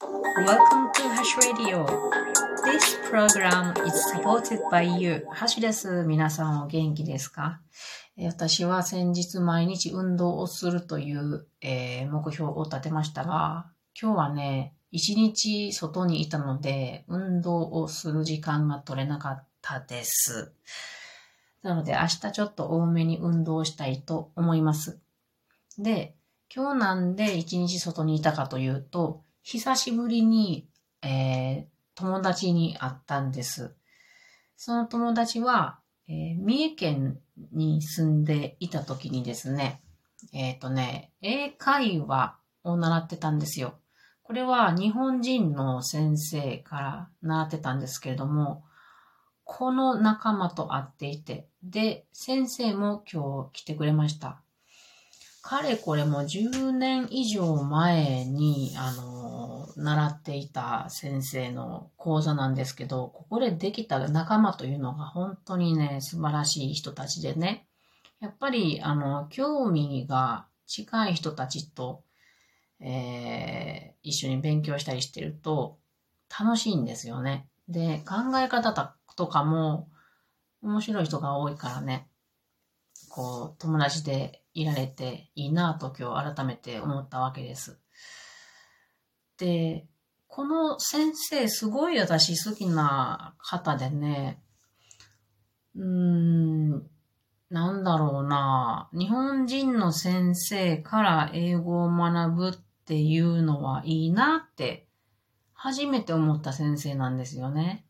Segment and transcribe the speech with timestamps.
[0.00, 1.84] Welcome to Hash Radio.
[2.64, 5.26] This program is supported by you.
[5.32, 6.04] ハシです。
[6.04, 7.60] 皆さんお元気ですか
[8.16, 13.66] 私は先日毎日運動をするという、えー、目標を立てましたが、
[14.00, 20.52] 今日はね、一日外にいたので、運動をする時間が取れなかったです。
[21.64, 25.00] なので明日ちょっと多めに運動したいと思います。
[25.76, 26.14] で、
[26.54, 30.68] 今日なんで一日外にいたかというと、久しぶりに、
[31.00, 33.74] えー、友達に会ったんです。
[34.58, 37.18] その友達は、えー、三重県
[37.54, 39.80] に住んでいた時にですね、
[40.34, 43.78] えっ、ー、とね、英会話を習ってたんですよ。
[44.22, 48.64] これは日本人の先生から習ってたんですけれども、
[49.44, 54.42] この仲間と会っていて、で、先生も今日来てくれました。
[55.48, 59.17] かれこれも10年以上前に、あの、
[59.78, 67.68] 習っていた先生の講座なんですけど、ここでできた仲間というのが本当にね、素晴らしい人たちでね、
[68.20, 72.02] やっぱり、あの、興味が近い人たちと、
[72.80, 75.78] えー、一緒に勉強したりしてると
[76.28, 77.48] 楽しいんですよね。
[77.68, 79.88] で、考え方とかも
[80.60, 82.08] 面白い人が多いからね、
[83.10, 87.78] こう、友達でいられていいなと今日改めて思ったわけです。
[89.38, 89.86] で、
[90.26, 94.42] この先生すごい私好きな方でね、
[95.74, 96.90] うーん、
[97.50, 102.52] なんだろうな、日本人の先生から英語を学ぶっ
[102.84, 104.86] ていうのはいいなって
[105.54, 107.84] 初めて思った先生なんですよね。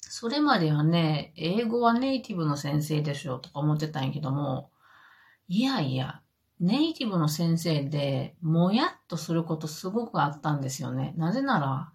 [0.00, 4.70] それまではね、英語はネイティブの先生でしょとか思ってたんやけども、
[5.48, 6.22] いやいや、
[6.60, 11.14] ネイティブの先生で、もやっとすることすごくあったんですよね。
[11.16, 11.92] なぜなら、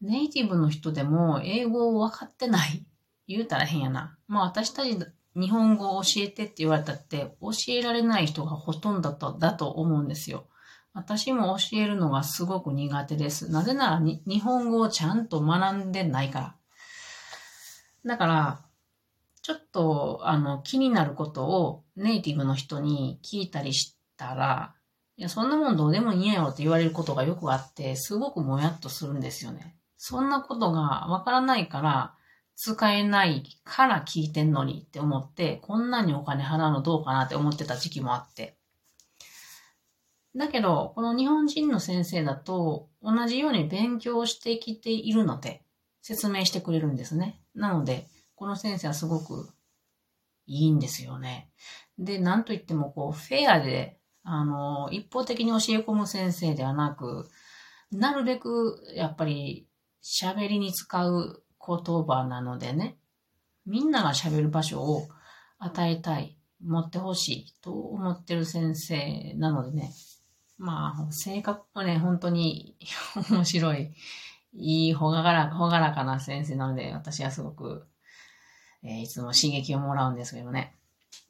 [0.00, 2.86] ネイティブの人でも英語を分かってない。
[3.28, 4.16] 言うたら変やな。
[4.28, 4.96] まあ私たち
[5.34, 10.46] 日本語を教えてって言われたって、教えられない人がほとんどだだと思うんですよ。
[10.94, 13.50] 私も教えるのがすごく苦手です。
[13.50, 16.56] なぜなら日本語をちゃんと学んでないから。
[18.06, 18.65] だから、
[19.46, 24.74] ちょっと、あの、気になることをネイティブの人に聞いたりしたら、
[25.16, 29.76] いや、そんなもんどうでもいいやろって言われることがよくあって、すごくもやっとするんですよね。
[29.96, 32.16] そんなことがわからないから、
[32.56, 38.58] 使えないから聞いてんのにって思って、こんなにお金払うのどうかなって思ってた時期もあって。
[40.34, 45.62] だけど、この日本人の先生だと、同じように勉強してきているので、
[46.02, 47.40] 説明してくれるんですね。
[47.54, 49.50] なので、この先生はすごく
[50.46, 51.50] いいんですよね。
[51.98, 57.28] で、なんといっても、こう、フェアで、あの、一方的に教え込む先生ではなく、
[57.90, 59.66] なるべく、やっぱり、
[60.02, 62.98] 喋りに使う言葉なのでね、
[63.64, 65.08] みんなが喋る場所を
[65.58, 69.92] 与えたい、持ってほしいと思ってる先生なのでね、
[70.58, 72.76] まあ、性格もね、本当に
[73.30, 73.94] 面白い
[74.58, 77.86] いいほがら、ほがらかな先生なので、私はすごく、
[78.86, 80.74] え、いつも刺激をもらうんですけどね。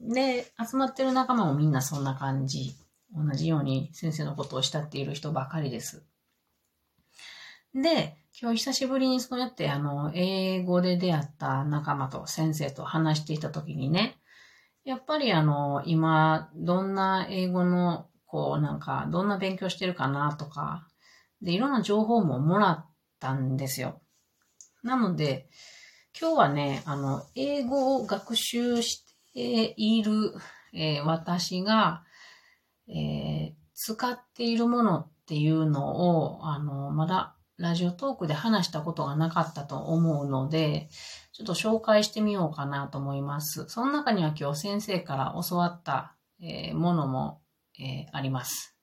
[0.00, 2.74] で、集まってる仲間もみんなそんな感じ。
[3.14, 6.04] 同じように先生のことを慕っている人ばかりです。
[7.74, 14.18] で、今日久しぶりにそうやってあの、英語で出会った仲間と先生と話していた時にね、
[14.84, 20.86] やっぱりあの、今、どんな英語の、こうなんか、どんな勉強してるかなとか、
[21.42, 22.86] で、いろんな情報ももらっ
[23.18, 24.00] たんですよ。
[24.82, 25.48] なので、
[26.18, 29.04] 今日はね、あの、英語を学習し
[29.34, 30.32] ている、
[30.72, 32.04] えー、私が、
[32.88, 40.88] えー、使っているものっていうのを、あの、まだラジオトークで話したことがなかったと思うので、
[41.32, 43.68] ちょっと紹介してみようかなと思います。
[43.68, 47.42] その中には今日先生から教わった、えー、ものも、
[47.78, 48.74] えー、あります。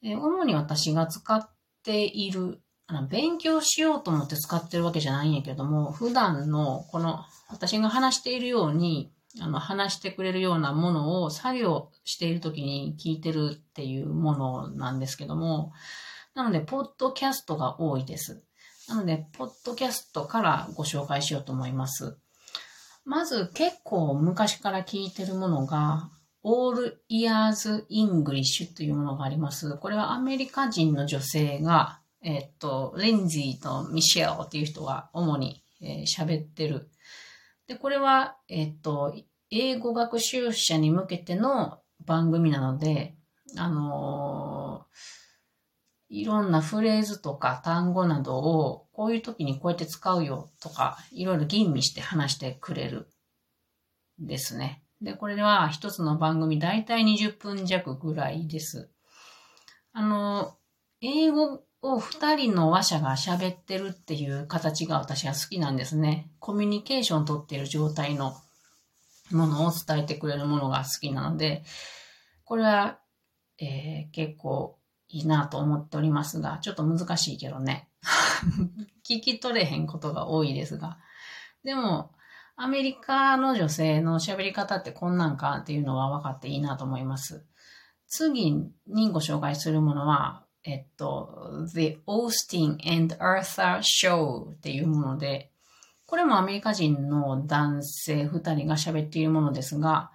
[0.00, 1.50] えー、主に私が使っ
[1.82, 15.72] ているあの、勉強しようと思って使ってるわけじゃないんやけども、普段のこの私が話しているように、あの、話してくれるようなものを作業している時に聞いてるっていうものなんですけども、
[16.34, 18.42] なので、ポッドキャストが多いです。
[18.88, 22.18] なので、ポッドキャストからご紹介しようと思います。
[23.04, 26.10] まず、結構昔から聞いてるものが、
[26.44, 29.76] All Ears English というものがあります。
[29.78, 36.90] これはアメリカ人の女性がえっと、レンジーとミシェルっていう人が主に喋、えー、ってる。
[37.68, 39.14] で、これは、えっと、
[39.50, 43.14] 英語学習者に向けての番組なので、
[43.56, 44.86] あの
[46.08, 53.08] いろんなフレーズとか単語などをこういう時にこうやって使うよとか、いろいろ吟味して話してくれる
[54.18, 54.82] ですね。
[55.00, 58.90] で、これは一つの番組だいたい20分弱ぐらいです。
[59.92, 60.56] あの、
[61.00, 66.30] 英語を二人の話者が喋ってるっていう形が私は好きなんですね。
[66.38, 68.34] コミュニケーション取ってる状態の
[69.30, 71.62] ものを伝えてくれるものが好きなので、
[72.44, 73.00] これは、
[73.58, 74.78] えー、結構
[75.08, 77.90] いいなと思っておりますが、ちょっと難しいけどね。
[79.06, 80.96] 聞き取れへんことが多いですが。
[81.64, 82.12] でも、
[82.56, 87.44] アメリカの女性の喋り方ってこんなんかっていうのは分かっていいなと思います。
[88.06, 88.52] 次
[88.86, 95.50] にご紹介するものは、えっと、The Austin and Arthur Show っていうもので、
[96.06, 100.10] これもアメリカ人の男性二人が喋っているものですが、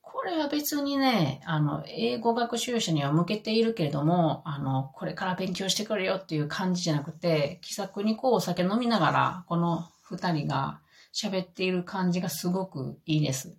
[0.00, 10.80] これは別にね、あの、英語学習者には向けているけれども、あの、これから勉強してくるよっていう感じじゃなくて、気さくにこうお酒飲みながら、この二人が
[11.12, 13.56] 喋っている感じがすごくいいです。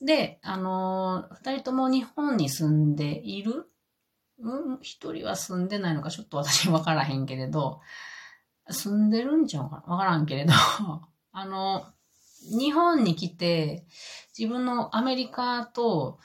[0.00, 3.69] で、あの、二人とも日本に住んでいる
[4.42, 7.80] うん、一人は住んでないのかちょっと私わからへんけれど、
[8.68, 9.92] 住んでるんちゃうかな？
[9.92, 10.52] わからんけれど、
[11.32, 11.86] あの、
[12.42, 13.86] 日本に来て、
[14.36, 16.18] 自分のアメリカと、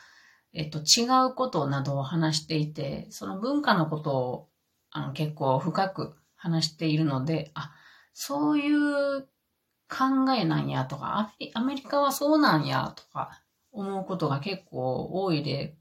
[0.53, 4.50] えっと、違うことなどを話していて、その文化のことを
[4.89, 7.73] あの結構深く話しているので、あ、
[8.13, 9.27] そういう
[9.89, 13.41] 考えなんやとか、アメリカはそうなんやとか
[13.73, 15.77] 思うことが結構多いで、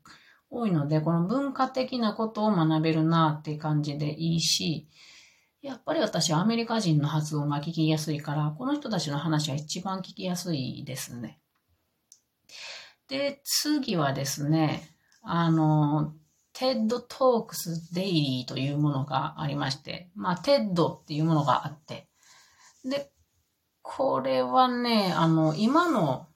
[0.51, 4.89] 多いので、この文化的なことを学べるなっていう感じでいいし、
[5.63, 11.41] やっぱり私アメリカ人の発音が聞きやすいから、この人たちの話は一番聞きやすいですね。
[13.09, 14.83] で、次はですね、
[15.23, 16.15] あの、
[16.55, 22.09] TED Talks Daily というものがありまして、まあ TED っていうものがあって、
[22.85, 23.11] で、
[23.83, 26.27] これはね、あの、今の、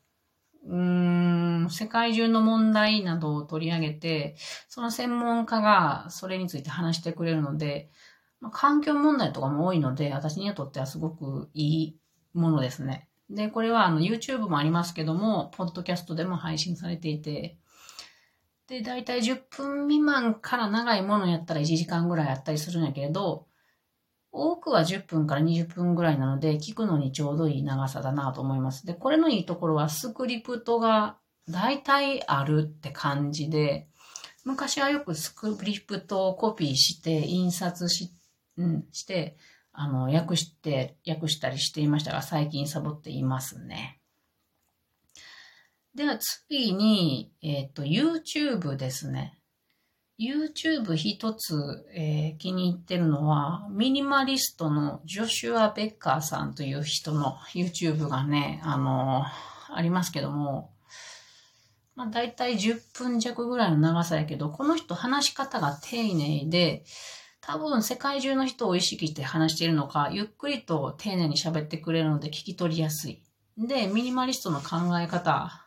[0.69, 4.37] うーん、世界中の問題などを取り上げて、
[4.69, 7.91] その専門家がそれについて話してくれるので、
[8.41, 11.97] まあ、環境問題とかも多いので、私にとってはすごくいい
[12.35, 13.09] ものですね。
[13.31, 17.59] で、これはあの YouTube もありますけども、ポッドキャストでも配信されていて、
[18.69, 23.47] で、だいたい10分未満から長いものやったら1時間ぐらいあったりするんやけれど、
[24.39, 28.87] 多くは10分から20分ぐらいなので、聞くのにちょうどいい長さだなと思います。
[28.87, 31.19] で、これのいいところはスクリプトが
[31.49, 33.89] 大体あるって感じで、
[34.45, 38.13] 昔はよくスクリプトをコピーして印刷し
[38.59, 39.37] うん、して、
[39.73, 44.01] あの、訳して、訳したりしていましたが、最近サボっていますね。
[45.95, 49.38] では次に、えっ、ー、と、YouTube ですね。
[50.19, 60.73] YouTube 一つ、えー、気に入ってるのは、ミニマリストのジョシュア・ベッカーさんという人の YouTube がね、あのー、ありますけども、
[61.95, 66.85] まあ大体10分弱ぐらいの長さやけど、この人話し方が丁寧で、
[67.41, 73.23] 多分世界中の人を意識して話しているのか、ゆっくりと丁寧に喋ってくれるので聞き取りやすい。
[73.57, 75.65] で、ミニマリストの考え方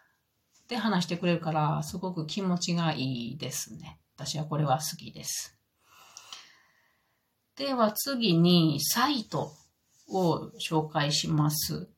[0.68, 4.01] で話してくれるから、すごく気持ちがいいですね。
[4.24, 5.58] 私はこれは好きです。
[7.58, 9.52] では次に、サイト
[10.08, 11.90] を紹介します。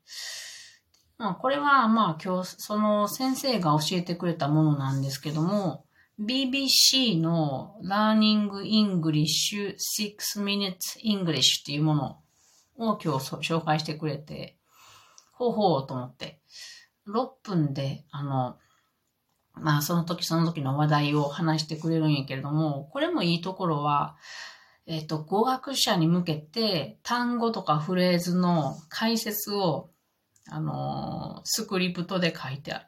[1.17, 5.85] まあ、これはまあ今日、その先生が教えてくれたものなんですけども、
[6.17, 12.21] BBC の Learning English 6 Minutes English っていうもの
[12.77, 14.57] を今日紹介してくれて、
[15.33, 16.39] ほうほうと思って、
[17.05, 18.57] 6分で、あの、
[19.55, 24.15] まあその時その時の話題を話してくれるんやけれども、これもいいところは、
[24.85, 29.89] えっ、と、語学者に向けて単語とかフレーズの解説を、
[30.49, 32.85] あのスクリプトで書いてある。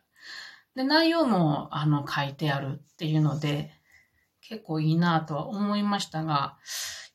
[0.75, 3.72] で、内容も、あの、書いてあるっていうので、
[4.41, 6.57] 結構いいなとは思いましたが、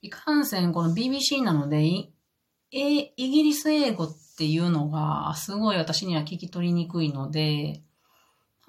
[0.00, 2.11] いかんせん、この BBC なので、イ
[2.71, 7.83] ギリス英語っていうのが、すごい私には聞き取りにくいので、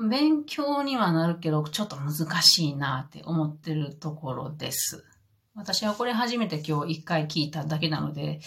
[0.09, 5.05] 勉強にはなるけど、ちょっと難しいなって思ってるところです。
[5.55, 8.39] 私はこれ初めて今日一回聞いただけなので、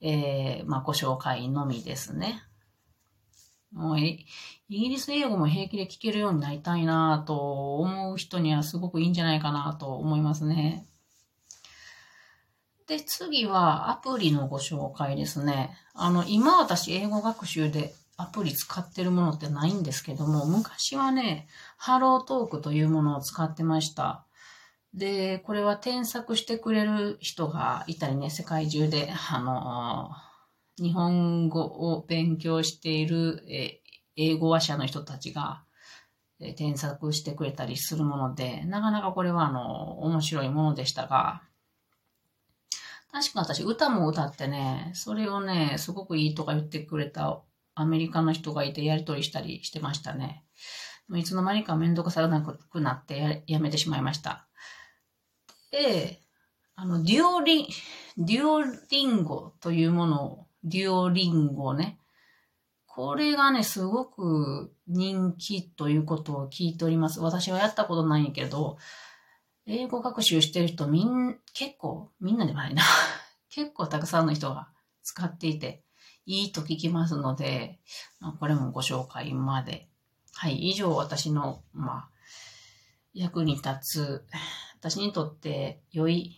[0.00, 2.42] えー、まあ、ご紹介のみですね。
[3.72, 4.26] もうイ
[4.70, 10.86] ギリス英語も平気で聞けるようになりたいなと思う人にはすごくいいんじゃないかなと思いますね。
[12.86, 15.76] で、次はアプリのご紹介ですね。
[15.92, 21.46] あの、今私英語学習でアプリ使ってるものってないんですけども、昔はね、
[21.76, 24.26] ハロートークというものを使ってました。
[24.92, 30.10] で、これは添削してくれる人がいたりね、世界中で、あの、
[30.84, 33.80] 日本語を勉強している、え
[34.16, 35.62] 英語話者の人たちが、
[36.40, 41.42] え添削してくれたりするもので、なかなかこれはあの、面白いものでしたが、
[43.12, 47.42] 確か私歌も歌ってね、それをね、すごくいいとか言ってくれた
[47.80, 50.44] アメリカの人がいてやりとりしたりしてましたね。
[51.14, 52.28] いつの間にかめんどくさ
[52.70, 54.48] くなってやめてしまいました。
[55.70, 56.20] で、
[56.74, 57.66] あの、デュオリン、
[58.18, 61.98] デュオリンゴというものを、デュオリンゴね。
[62.86, 67.20] これがね、すごく人気ということを聞いております。
[67.20, 68.76] 私はやったことないんやけど、
[69.66, 72.82] 英語学習してる人みん、結構、みんなでもないな。
[73.50, 74.68] 結構たくさんの人が
[75.02, 75.84] 使っていて、
[76.28, 77.78] いいと聞きますので、
[78.38, 79.88] これもご紹介まで。
[80.34, 82.08] はい、以上私の、まあ、
[83.14, 84.24] 役に立つ、
[84.78, 86.36] 私にとって良い、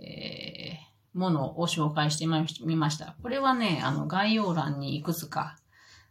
[0.00, 2.26] えー、ものを紹介して
[2.64, 3.16] みました。
[3.22, 5.58] これはね、あの、概要欄にいくつか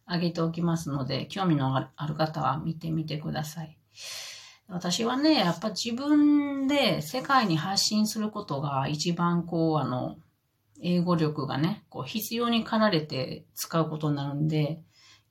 [0.05, 3.77] あげておきますので、興味のある方は見てみてください。
[4.67, 10.17] 私はね、やっぱ自分で世界に発信することが一番こう、あの、
[10.83, 14.81] 英語力がね、こう必要に駆られて使うことになるんで、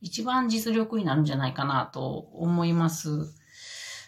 [0.01, 3.35] 一番実力になるんじゃないかなと思います。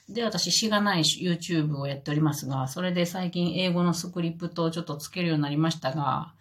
[0.08, 6.34] で、私、しがない YouTube をやっておりますが、それで最近英語のスクリプトをちょっとつけるようになりましたが、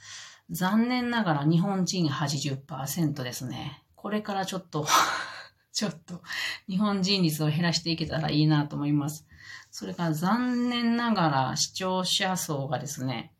[0.49, 3.83] 残念ながら日本人80%ですね。
[3.95, 4.85] これからちょっと
[5.71, 6.21] ちょっと
[6.67, 9.25] 日本人率を減らしていけたらいいなと思います。
[9.71, 13.32] それから残念ながら視聴者層がですね、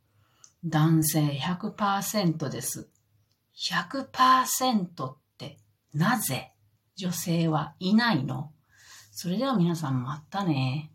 [0.64, 2.90] 男性100%です。
[3.70, 5.58] 100%って
[5.94, 6.54] なぜ
[6.96, 8.54] 女性はいないの？
[9.12, 10.93] それでは皆さんまたね。